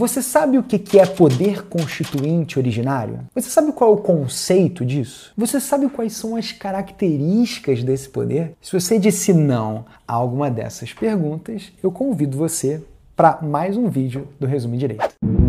Você 0.00 0.22
sabe 0.22 0.56
o 0.56 0.62
que 0.62 0.98
é 0.98 1.04
poder 1.04 1.66
constituinte 1.66 2.58
originário? 2.58 3.20
Você 3.34 3.50
sabe 3.50 3.70
qual 3.70 3.90
é 3.90 3.92
o 3.92 3.98
conceito 3.98 4.82
disso? 4.82 5.30
Você 5.36 5.60
sabe 5.60 5.90
quais 5.90 6.14
são 6.14 6.36
as 6.36 6.52
características 6.52 7.84
desse 7.84 8.08
poder? 8.08 8.54
Se 8.62 8.72
você 8.72 8.98
disse 8.98 9.34
não 9.34 9.84
a 10.08 10.14
alguma 10.14 10.50
dessas 10.50 10.94
perguntas, 10.94 11.70
eu 11.82 11.92
convido 11.92 12.38
você 12.38 12.82
para 13.14 13.40
mais 13.42 13.76
um 13.76 13.90
vídeo 13.90 14.26
do 14.40 14.46
Resumo 14.46 14.74
Direito. 14.74 15.39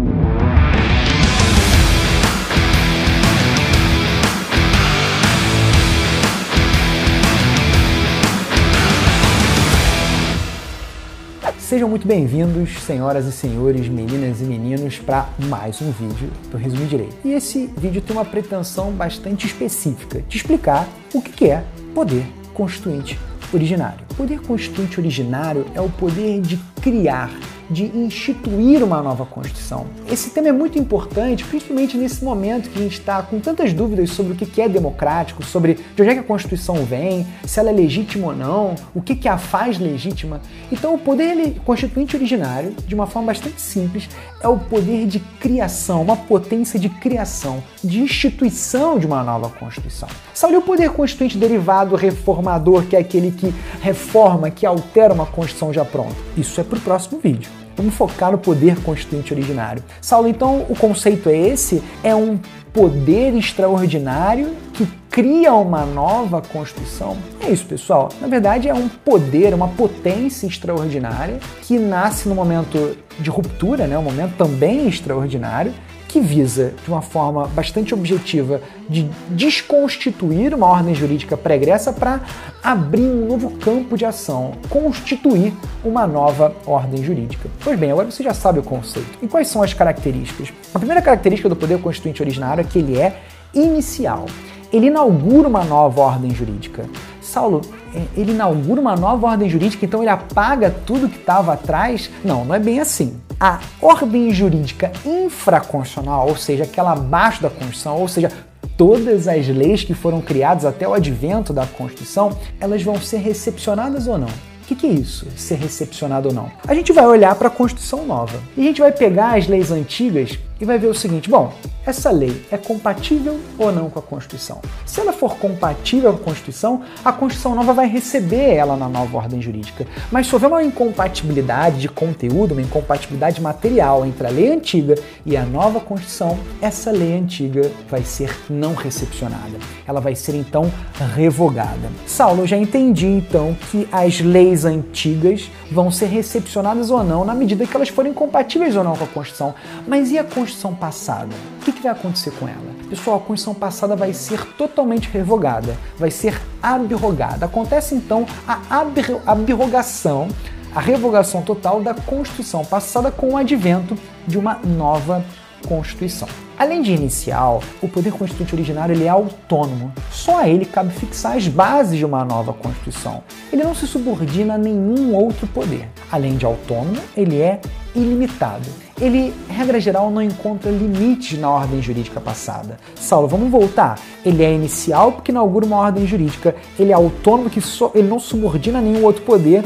Sejam 11.71 11.87
muito 11.87 12.05
bem-vindos, 12.05 12.81
senhoras 12.81 13.25
e 13.25 13.31
senhores, 13.31 13.87
meninas 13.87 14.41
e 14.41 14.43
meninos, 14.43 14.99
para 14.99 15.29
mais 15.47 15.81
um 15.81 15.89
vídeo 15.89 16.29
do 16.51 16.57
Resumo 16.57 16.85
Direito. 16.85 17.15
E 17.23 17.31
esse 17.31 17.67
vídeo 17.77 18.01
tem 18.01 18.13
uma 18.13 18.25
pretensão 18.25 18.91
bastante 18.91 19.47
específica 19.47 20.21
de 20.27 20.35
explicar 20.35 20.85
o 21.13 21.21
que 21.21 21.45
é 21.45 21.63
poder 21.95 22.25
constituinte 22.53 23.17
originário. 23.53 24.05
Poder 24.17 24.41
constituinte 24.41 24.99
originário 24.99 25.65
é 25.73 25.79
o 25.79 25.89
poder 25.89 26.41
de 26.41 26.57
criar 26.81 27.31
de 27.71 27.85
instituir 27.97 28.83
uma 28.83 29.01
nova 29.01 29.25
Constituição. 29.25 29.87
Esse 30.11 30.29
tema 30.29 30.49
é 30.49 30.51
muito 30.51 30.77
importante, 30.77 31.43
principalmente 31.43 31.97
nesse 31.97 32.23
momento 32.23 32.69
que 32.69 32.77
a 32.77 32.81
gente 32.81 32.99
está 32.99 33.21
com 33.21 33.39
tantas 33.39 33.73
dúvidas 33.73 34.09
sobre 34.11 34.33
o 34.33 34.35
que 34.35 34.61
é 34.61 34.67
democrático, 34.67 35.43
sobre 35.43 35.75
de 35.95 36.01
onde 36.01 36.11
é 36.11 36.13
que 36.13 36.19
a 36.19 36.23
Constituição 36.23 36.83
vem, 36.83 37.25
se 37.45 37.59
ela 37.59 37.69
é 37.69 37.73
legítima 37.73 38.27
ou 38.27 38.35
não, 38.35 38.75
o 38.93 39.01
que, 39.01 39.15
que 39.15 39.27
a 39.27 39.37
faz 39.37 39.79
legítima. 39.79 40.41
Então, 40.71 40.93
o 40.93 40.97
poder 40.97 41.55
constituinte 41.65 42.15
originário, 42.15 42.75
de 42.85 42.93
uma 42.93 43.07
forma 43.07 43.27
bastante 43.27 43.61
simples, 43.61 44.09
é 44.41 44.47
o 44.47 44.57
poder 44.57 45.07
de 45.07 45.19
criação, 45.39 46.01
uma 46.01 46.17
potência 46.17 46.79
de 46.79 46.89
criação, 46.89 47.63
de 47.83 47.99
instituição 47.99 48.99
de 48.99 49.05
uma 49.05 49.23
nova 49.23 49.49
Constituição. 49.49 50.09
Sabe 50.33 50.57
o 50.57 50.61
poder 50.61 50.91
constituinte 50.91 51.37
derivado 51.37 51.95
reformador, 51.95 52.83
que 52.83 52.95
é 52.95 52.99
aquele 52.99 53.31
que 53.31 53.53
reforma, 53.81 54.49
que 54.49 54.65
altera 54.65 55.13
uma 55.13 55.25
Constituição 55.25 55.73
já 55.73 55.85
pronta? 55.85 56.15
Isso 56.35 56.59
é 56.59 56.63
para 56.63 56.77
o 56.77 56.81
próximo 56.81 57.19
vídeo. 57.19 57.60
Vamos 57.75 57.93
focar 57.95 58.31
no 58.31 58.37
poder 58.37 58.81
constituinte 58.81 59.33
originário. 59.33 59.83
Saulo, 60.01 60.27
então 60.27 60.65
o 60.69 60.75
conceito 60.75 61.29
é 61.29 61.37
esse? 61.37 61.81
É 62.03 62.13
um 62.15 62.39
poder 62.73 63.35
extraordinário 63.35 64.55
que 64.73 64.87
cria 65.09 65.53
uma 65.53 65.85
nova 65.85 66.41
Constituição? 66.41 67.17
É 67.41 67.51
isso, 67.51 67.65
pessoal. 67.65 68.09
Na 68.21 68.27
verdade, 68.27 68.69
é 68.69 68.73
um 68.73 68.87
poder, 68.87 69.53
uma 69.53 69.67
potência 69.67 70.47
extraordinária 70.47 71.39
que 71.61 71.77
nasce 71.77 72.29
no 72.29 72.35
momento 72.35 72.97
de 73.19 73.29
ruptura, 73.29 73.87
né? 73.87 73.97
um 73.97 74.03
momento 74.03 74.35
também 74.37 74.87
extraordinário, 74.87 75.73
que 76.11 76.19
visa, 76.19 76.73
de 76.83 76.91
uma 76.91 77.01
forma 77.01 77.47
bastante 77.47 77.93
objetiva, 77.93 78.61
de 78.89 79.09
desconstituir 79.29 80.53
uma 80.53 80.67
ordem 80.67 80.93
jurídica 80.93 81.37
pregressa 81.37 81.93
para 81.93 82.19
abrir 82.61 83.03
um 83.03 83.27
novo 83.27 83.51
campo 83.51 83.97
de 83.97 84.03
ação, 84.03 84.51
constituir 84.69 85.53
uma 85.85 86.05
nova 86.05 86.53
ordem 86.65 87.01
jurídica. 87.01 87.49
Pois 87.63 87.79
bem, 87.79 87.91
agora 87.91 88.11
você 88.11 88.21
já 88.21 88.33
sabe 88.33 88.59
o 88.59 88.63
conceito. 88.63 89.07
E 89.21 89.27
quais 89.27 89.47
são 89.47 89.63
as 89.63 89.73
características? 89.73 90.51
A 90.73 90.79
primeira 90.79 91.01
característica 91.01 91.47
do 91.47 91.55
poder 91.55 91.79
constituinte 91.79 92.21
originário 92.21 92.59
é 92.59 92.65
que 92.65 92.79
ele 92.79 92.99
é 92.99 93.21
inicial. 93.53 94.25
Ele 94.71 94.87
inaugura 94.87 95.47
uma 95.47 95.63
nova 95.63 96.01
ordem 96.01 96.31
jurídica. 96.35 96.85
Saulo, 97.21 97.61
é, 97.95 98.03
ele 98.17 98.33
inaugura 98.33 98.81
uma 98.81 98.97
nova 98.97 99.27
ordem 99.27 99.49
jurídica, 99.49 99.85
então 99.85 100.01
ele 100.01 100.09
apaga 100.09 100.75
tudo 100.85 101.07
que 101.07 101.17
estava 101.17 101.53
atrás? 101.53 102.09
Não, 102.21 102.43
não 102.43 102.53
é 102.53 102.59
bem 102.59 102.81
assim 102.81 103.17
a 103.41 103.59
ordem 103.81 104.31
jurídica 104.31 104.91
infraconstitucional, 105.03 106.29
ou 106.29 106.35
seja, 106.35 106.63
aquela 106.63 106.91
abaixo 106.91 107.41
da 107.41 107.49
Constituição, 107.49 107.99
ou 107.99 108.07
seja, 108.07 108.31
todas 108.77 109.27
as 109.27 109.47
leis 109.47 109.83
que 109.83 109.95
foram 109.95 110.21
criadas 110.21 110.63
até 110.63 110.87
o 110.87 110.93
advento 110.93 111.51
da 111.51 111.65
Constituição, 111.65 112.37
elas 112.59 112.83
vão 112.83 113.01
ser 113.01 113.17
recepcionadas 113.17 114.05
ou 114.05 114.19
não? 114.19 114.27
O 114.27 114.67
que, 114.67 114.75
que, 114.75 114.85
é 114.85 114.91
isso, 114.91 115.25
ser 115.35 115.55
recepcionado 115.55 116.29
ou 116.29 116.35
não? 116.35 116.51
A 116.67 116.75
gente 116.75 116.93
vai 116.93 117.05
olhar 117.05 117.33
para 117.33 117.47
a 117.47 117.51
Constituição 117.51 118.05
nova 118.05 118.39
e 118.55 118.61
a 118.61 118.63
gente 118.65 118.79
vai 118.79 118.91
pegar 118.91 119.35
as 119.35 119.47
leis 119.47 119.71
antigas 119.71 120.37
e 120.61 120.63
vai 120.63 120.77
ver 120.77 120.87
o 120.87 120.93
seguinte: 120.93 121.27
bom, 121.27 121.51
essa 121.85 122.11
lei 122.11 122.45
é 122.51 122.57
compatível 122.57 123.39
ou 123.57 123.71
não 123.71 123.89
com 123.89 123.97
a 123.97 124.01
Constituição? 124.01 124.61
Se 124.85 124.99
ela 124.99 125.11
for 125.11 125.37
compatível 125.37 126.13
com 126.13 126.19
a 126.19 126.23
Constituição, 126.25 126.81
a 127.03 127.11
Constituição 127.11 127.55
nova 127.55 127.73
vai 127.73 127.87
receber 127.87 128.53
ela 128.53 128.77
na 128.77 128.87
nova 128.87 129.17
ordem 129.17 129.41
jurídica. 129.41 129.87
Mas 130.11 130.27
se 130.27 130.35
houver 130.35 130.47
uma 130.47 130.63
incompatibilidade 130.63 131.79
de 131.79 131.89
conteúdo, 131.89 132.51
uma 132.51 132.61
incompatibilidade 132.61 133.41
material 133.41 134.05
entre 134.05 134.27
a 134.27 134.29
lei 134.29 134.53
antiga 134.53 134.95
e 135.25 135.35
a 135.35 135.43
nova 135.43 135.79
Constituição, 135.79 136.37
essa 136.61 136.91
lei 136.91 137.17
antiga 137.17 137.71
vai 137.89 138.03
ser 138.03 138.31
não 138.47 138.75
recepcionada. 138.75 139.57
Ela 139.87 139.99
vai 139.99 140.13
ser 140.13 140.35
então 140.35 140.71
revogada. 141.15 141.89
Saulo, 142.05 142.45
já 142.45 142.57
entendi 142.57 143.07
então 143.07 143.57
que 143.71 143.87
as 143.91 144.19
leis 144.19 144.65
antigas 144.65 145.49
vão 145.71 145.89
ser 145.89 146.07
recepcionadas 146.07 146.91
ou 146.91 147.03
não 147.03 147.25
na 147.25 147.33
medida 147.33 147.65
que 147.65 147.75
elas 147.75 147.89
forem 147.89 148.13
compatíveis 148.13 148.75
ou 148.75 148.83
não 148.83 148.95
com 148.95 149.03
a 149.03 149.07
Constituição. 149.07 149.55
Mas 149.87 150.11
e 150.11 150.19
a 150.19 150.23
Constituição 150.23 150.75
passada? 150.75 151.29
O 151.61 151.63
que, 151.63 151.73
que 151.73 151.83
vai 151.83 151.91
acontecer 151.91 152.31
com 152.31 152.47
ela? 152.47 152.73
Pessoal, 152.89 153.17
a 153.17 153.19
Constituição 153.19 153.53
passada 153.53 153.95
vai 153.95 154.13
ser 154.13 154.43
totalmente 154.55 155.07
revogada, 155.09 155.77
vai 155.95 156.09
ser 156.09 156.41
abrogada. 156.59 157.45
Acontece 157.45 157.93
então 157.93 158.25
a 158.47 158.83
abrogação, 159.27 160.27
a 160.73 160.79
revogação 160.79 161.43
total 161.43 161.79
da 161.79 161.93
Constituição 161.93 162.65
passada 162.65 163.11
com 163.11 163.33
o 163.33 163.37
advento 163.37 163.95
de 164.25 164.39
uma 164.39 164.55
nova 164.55 165.23
Constituição. 165.67 166.27
Além 166.57 166.81
de 166.81 166.93
inicial, 166.93 167.61
o 167.79 167.87
poder 167.87 168.11
constituinte 168.11 168.55
originário 168.55 168.95
ele 168.95 169.05
é 169.05 169.09
autônomo. 169.09 169.93
Só 170.11 170.39
a 170.39 170.49
ele 170.49 170.65
cabe 170.65 170.91
fixar 170.93 171.37
as 171.37 171.47
bases 171.47 171.99
de 171.99 172.05
uma 172.05 172.25
nova 172.25 172.53
Constituição. 172.53 173.23
Ele 173.53 173.63
não 173.63 173.75
se 173.75 173.85
subordina 173.85 174.55
a 174.55 174.57
nenhum 174.57 175.13
outro 175.13 175.45
poder. 175.45 175.87
Além 176.11 176.37
de 176.37 176.45
autônomo, 176.45 176.99
ele 177.15 177.39
é 177.39 177.61
ilimitado. 177.95 178.67
Ele, 179.01 179.33
regra 179.49 179.79
geral, 179.79 180.11
não 180.11 180.21
encontra 180.21 180.69
limites 180.69 181.37
na 181.39 181.49
ordem 181.49 181.81
jurídica 181.81 182.21
passada. 182.21 182.77
Saulo, 182.95 183.27
vamos 183.27 183.49
voltar. 183.49 183.99
Ele 184.23 184.43
é 184.43 184.53
inicial 184.53 185.11
porque 185.11 185.31
inaugura 185.31 185.65
uma 185.65 185.77
ordem 185.77 186.05
jurídica. 186.05 186.55
Ele 186.77 186.91
é 186.91 186.93
autônomo 186.93 187.49
que 187.49 187.59
so, 187.59 187.91
ele 187.95 188.07
não 188.07 188.19
subordina 188.19 188.79
nenhum 188.79 189.03
outro 189.03 189.23
poder. 189.23 189.63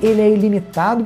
Ele 0.00 0.20
é 0.20 0.30
ilimitado 0.30 1.04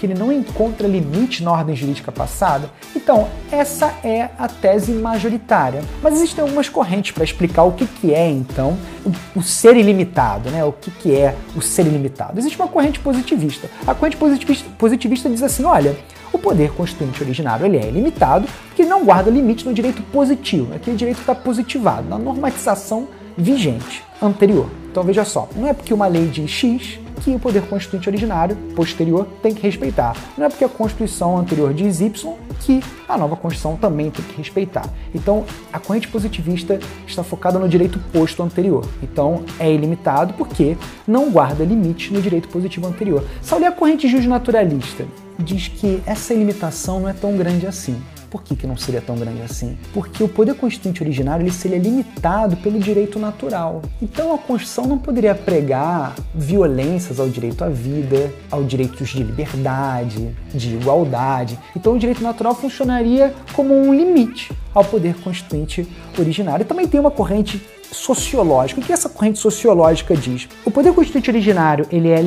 que 0.00 0.06
ele 0.06 0.14
não 0.14 0.32
encontra 0.32 0.88
limite 0.88 1.44
na 1.44 1.52
ordem 1.52 1.76
jurídica 1.76 2.10
passada? 2.10 2.70
Então, 2.96 3.28
essa 3.52 3.94
é 4.02 4.30
a 4.38 4.48
tese 4.48 4.92
majoritária. 4.92 5.82
Mas 6.02 6.14
existem 6.14 6.40
algumas 6.42 6.70
correntes 6.70 7.12
para 7.12 7.22
explicar 7.22 7.64
o 7.64 7.72
que, 7.72 7.86
que 7.86 8.14
é, 8.14 8.30
então, 8.30 8.78
o, 9.04 9.40
o 9.40 9.42
ser 9.42 9.76
ilimitado, 9.76 10.48
né? 10.48 10.64
O 10.64 10.72
que, 10.72 10.90
que 10.90 11.14
é 11.14 11.36
o 11.54 11.60
ser 11.60 11.86
ilimitado? 11.86 12.38
Existe 12.38 12.58
uma 12.58 12.68
corrente 12.68 12.98
positivista. 12.98 13.68
A 13.86 13.94
corrente 13.94 14.16
positivista, 14.16 14.66
positivista 14.78 15.28
diz 15.28 15.42
assim: 15.42 15.64
olha, 15.64 15.94
o 16.32 16.38
poder 16.38 16.72
constituinte 16.72 17.22
originário 17.22 17.66
ele 17.66 17.76
é 17.76 17.88
ilimitado 17.88 18.46
porque 18.68 18.84
não 18.84 19.04
guarda 19.04 19.30
limite 19.30 19.64
no 19.64 19.74
direito 19.74 20.02
positivo. 20.04 20.74
Aquele 20.74 20.96
direito 20.96 21.20
está 21.20 21.34
positivado 21.34 22.08
na 22.08 22.18
normatização 22.18 23.08
vigente 23.36 24.02
anterior. 24.20 24.68
Então 24.90 25.02
veja 25.02 25.24
só, 25.24 25.48
não 25.54 25.68
é 25.68 25.72
porque 25.72 25.94
uma 25.94 26.06
lei 26.06 26.26
diz 26.26 26.50
X 26.50 26.98
que 27.20 27.34
o 27.34 27.38
poder 27.38 27.62
constituinte 27.62 28.08
originário 28.08 28.56
posterior 28.74 29.26
tem 29.42 29.54
que 29.54 29.62
respeitar. 29.62 30.16
Não 30.36 30.46
é 30.46 30.48
porque 30.48 30.64
a 30.64 30.68
Constituição 30.68 31.36
anterior 31.36 31.72
diz 31.74 32.00
Y 32.00 32.34
que 32.60 32.82
a 33.08 33.16
nova 33.16 33.36
Constituição 33.36 33.76
também 33.76 34.10
tem 34.10 34.24
que 34.24 34.36
respeitar. 34.36 34.88
Então, 35.14 35.44
a 35.72 35.78
corrente 35.78 36.08
positivista 36.08 36.78
está 37.06 37.22
focada 37.22 37.58
no 37.58 37.68
direito 37.68 37.98
posto 38.12 38.42
anterior. 38.42 38.86
Então, 39.02 39.44
é 39.58 39.72
ilimitado 39.72 40.34
porque 40.34 40.76
não 41.06 41.30
guarda 41.30 41.64
limite 41.64 42.12
no 42.12 42.20
direito 42.20 42.48
positivo 42.48 42.86
anterior. 42.86 43.24
Sabe 43.42 43.66
a 43.66 43.72
corrente 43.72 44.08
justnaturalista 44.08 45.06
diz 45.40 45.68
que 45.68 46.02
essa 46.06 46.34
limitação 46.34 47.00
não 47.00 47.08
é 47.08 47.12
tão 47.12 47.36
grande 47.36 47.66
assim. 47.66 48.00
Por 48.30 48.44
que, 48.44 48.54
que 48.54 48.64
não 48.64 48.76
seria 48.76 49.00
tão 49.00 49.16
grande 49.16 49.42
assim? 49.42 49.76
Porque 49.92 50.22
o 50.22 50.28
poder 50.28 50.54
constituinte 50.54 51.02
originário 51.02 51.42
ele 51.42 51.52
seria 51.52 51.78
limitado 51.78 52.56
pelo 52.58 52.78
direito 52.78 53.18
natural. 53.18 53.82
Então 54.00 54.32
a 54.32 54.38
Constituição 54.38 54.86
não 54.86 54.98
poderia 54.98 55.34
pregar 55.34 56.14
violências 56.32 57.18
ao 57.18 57.28
direito 57.28 57.64
à 57.64 57.68
vida, 57.68 58.32
ao 58.48 58.62
direitos 58.62 59.08
de 59.08 59.24
liberdade, 59.24 60.30
de 60.54 60.76
igualdade. 60.76 61.58
Então 61.74 61.94
o 61.94 61.98
direito 61.98 62.22
natural 62.22 62.54
funcionaria 62.54 63.34
como 63.52 63.74
um 63.74 63.92
limite 63.92 64.52
ao 64.72 64.84
poder 64.84 65.16
constituinte 65.16 65.86
originário. 66.16 66.62
E 66.62 66.66
também 66.66 66.86
tem 66.86 67.00
uma 67.00 67.10
corrente 67.10 67.60
sociológica. 67.90 68.80
O 68.80 68.84
que 68.84 68.92
essa 68.92 69.08
corrente 69.08 69.40
sociológica 69.40 70.16
diz? 70.16 70.48
O 70.64 70.70
poder 70.70 70.92
constituinte 70.94 71.28
originário 71.28 71.84
ele 71.90 72.08
é 72.08 72.22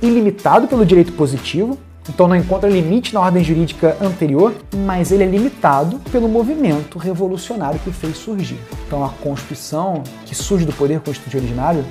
ilimitado 0.00 0.66
pelo 0.66 0.86
direito 0.86 1.12
positivo, 1.12 1.78
então 2.08 2.26
não 2.26 2.36
encontra 2.36 2.68
limite 2.68 3.14
na 3.14 3.20
ordem 3.20 3.44
jurídica 3.44 3.96
anterior, 4.00 4.54
mas 4.74 5.12
ele 5.12 5.24
é 5.24 5.26
limitado 5.26 5.98
pelo 6.10 6.28
movimento 6.28 6.98
revolucionário 6.98 7.78
que 7.80 7.92
fez 7.92 8.16
surgir. 8.16 8.58
Então 8.86 9.04
a 9.04 9.08
Constituição, 9.08 10.02
que 10.26 10.34
surge 10.34 10.64
do 10.64 10.72
poder 10.72 11.00
constituinte 11.00 11.36
originário, 11.36 11.84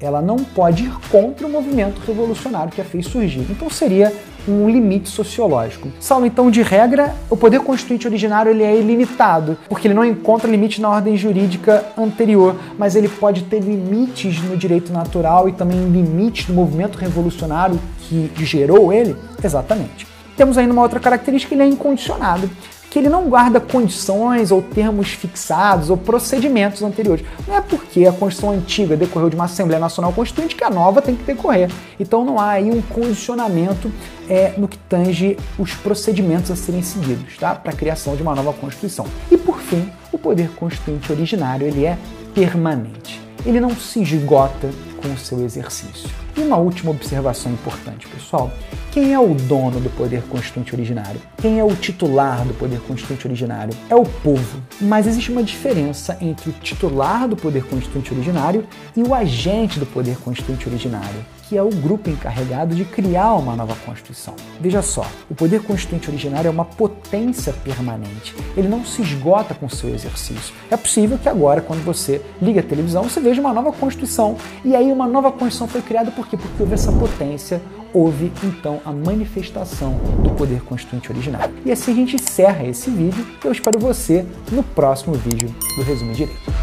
ela 0.00 0.22
não 0.22 0.36
pode 0.36 0.84
ir 0.84 0.92
contra 1.10 1.46
o 1.46 1.50
movimento 1.50 2.00
revolucionário 2.06 2.72
que 2.72 2.80
a 2.80 2.84
fez 2.84 3.06
surgir. 3.06 3.46
Então 3.50 3.68
seria 3.68 4.12
um 4.48 4.68
limite 4.68 5.08
sociológico. 5.08 5.88
Saulo, 6.00 6.26
então, 6.26 6.50
de 6.50 6.62
regra, 6.62 7.14
o 7.28 7.36
poder 7.36 7.60
constituinte 7.60 8.06
originário 8.06 8.50
ele 8.50 8.62
é 8.62 8.78
ilimitado, 8.78 9.56
porque 9.68 9.86
ele 9.86 9.94
não 9.94 10.04
encontra 10.04 10.50
limite 10.50 10.80
na 10.80 10.88
ordem 10.88 11.16
jurídica 11.16 11.84
anterior, 11.96 12.56
mas 12.78 12.96
ele 12.96 13.08
pode 13.08 13.42
ter 13.44 13.60
limites 13.60 14.42
no 14.42 14.56
direito 14.56 14.92
natural 14.92 15.48
e 15.48 15.52
também 15.52 15.78
limites 15.90 16.48
no 16.48 16.54
movimento 16.54 16.96
revolucionário 16.96 17.78
que 18.08 18.30
gerou 18.44 18.92
ele? 18.92 19.16
Exatamente. 19.42 20.06
Temos 20.36 20.56
ainda 20.56 20.72
uma 20.72 20.82
outra 20.82 21.00
característica, 21.00 21.54
ele 21.54 21.64
é 21.64 21.66
incondicionado 21.66 22.48
que 22.90 22.98
ele 22.98 23.08
não 23.08 23.28
guarda 23.28 23.60
condições 23.60 24.50
ou 24.50 24.62
termos 24.62 25.10
fixados 25.10 25.90
ou 25.90 25.96
procedimentos 25.96 26.82
anteriores. 26.82 27.24
Não 27.46 27.56
é 27.56 27.60
porque 27.60 28.06
a 28.06 28.12
Constituição 28.12 28.50
antiga 28.50 28.96
decorreu 28.96 29.28
de 29.28 29.36
uma 29.36 29.44
Assembleia 29.44 29.80
Nacional 29.80 30.12
Constituinte 30.12 30.56
que 30.56 30.64
a 30.64 30.70
nova 30.70 31.02
tem 31.02 31.14
que 31.14 31.24
decorrer. 31.24 31.70
Então 31.98 32.24
não 32.24 32.38
há 32.38 32.50
aí 32.50 32.70
um 32.70 32.80
condicionamento 32.80 33.92
é, 34.28 34.54
no 34.56 34.68
que 34.68 34.78
tange 34.78 35.36
os 35.58 35.74
procedimentos 35.74 36.50
a 36.50 36.56
serem 36.56 36.82
seguidos 36.82 37.36
tá? 37.36 37.54
para 37.54 37.72
a 37.72 37.76
criação 37.76 38.16
de 38.16 38.22
uma 38.22 38.34
nova 38.34 38.52
Constituição. 38.52 39.06
E 39.30 39.36
por 39.36 39.60
fim, 39.60 39.90
o 40.12 40.18
poder 40.18 40.50
constituinte 40.54 41.12
originário 41.12 41.66
ele 41.66 41.84
é 41.84 41.98
permanente. 42.34 43.20
Ele 43.44 43.60
não 43.60 43.74
se 43.74 44.02
esgota 44.02 44.70
com 45.00 45.12
o 45.12 45.18
seu 45.18 45.44
exercício. 45.44 46.08
E 46.36 46.40
uma 46.40 46.56
última 46.56 46.90
observação 46.90 47.52
importante, 47.52 48.06
pessoal. 48.08 48.50
Quem 48.90 49.12
é 49.12 49.18
o 49.20 49.34
dono 49.34 49.80
do 49.80 49.90
poder 49.90 50.22
constituinte 50.22 50.74
originário? 50.74 51.20
Quem 51.36 51.58
é 51.58 51.64
o 51.64 51.76
titular 51.76 52.44
do 52.44 52.54
poder 52.54 52.80
constituinte 52.80 53.26
originário? 53.26 53.76
É 53.90 53.94
o 53.94 54.02
povo. 54.02 54.62
Mas 54.80 55.06
existe 55.06 55.30
uma 55.30 55.42
diferença 55.42 56.16
entre 56.20 56.48
o 56.48 56.52
titular 56.54 57.28
do 57.28 57.36
poder 57.36 57.64
constituinte 57.64 58.12
originário 58.14 58.66
e 58.96 59.02
o 59.02 59.14
agente 59.14 59.78
do 59.78 59.86
poder 59.86 60.16
constituinte 60.16 60.66
originário 60.66 61.24
que 61.48 61.56
é 61.56 61.62
o 61.62 61.70
grupo 61.70 62.10
encarregado 62.10 62.74
de 62.74 62.84
criar 62.84 63.32
uma 63.34 63.56
nova 63.56 63.74
Constituição. 63.86 64.34
Veja 64.60 64.82
só, 64.82 65.06
o 65.30 65.34
poder 65.34 65.62
constituinte 65.62 66.10
originário 66.10 66.48
é 66.48 66.50
uma 66.50 66.66
potência 66.66 67.54
permanente. 67.64 68.36
Ele 68.54 68.68
não 68.68 68.84
se 68.84 69.00
esgota 69.00 69.54
com 69.54 69.66
seu 69.66 69.88
exercício. 69.88 70.54
É 70.70 70.76
possível 70.76 71.16
que 71.16 71.26
agora, 71.26 71.62
quando 71.62 71.82
você 71.82 72.20
liga 72.40 72.60
a 72.60 72.62
televisão, 72.62 73.04
você 73.04 73.18
veja 73.18 73.40
uma 73.40 73.54
nova 73.54 73.72
Constituição. 73.72 74.36
E 74.62 74.76
aí 74.76 74.92
uma 74.92 75.06
nova 75.06 75.30
Constituição 75.30 75.66
foi 75.66 75.80
criada 75.80 76.10
por 76.10 76.28
quê? 76.28 76.36
Porque 76.36 76.62
houve 76.62 76.74
essa 76.74 76.92
potência, 76.92 77.62
houve 77.94 78.30
a 78.84 78.92
manifestação 78.92 79.94
do 80.22 80.30
poder 80.30 80.62
constituinte 80.62 81.10
originário. 81.10 81.54
E 81.64 81.72
assim 81.72 81.92
a 81.92 81.94
gente 81.94 82.16
encerra 82.16 82.64
esse 82.66 82.90
vídeo. 82.90 83.26
Eu 83.44 83.52
espero 83.52 83.78
você 83.78 84.24
no 84.50 84.62
próximo 84.62 85.14
vídeo 85.14 85.54
do 85.76 85.82
Resumo 85.82 86.12
Direito. 86.12 86.57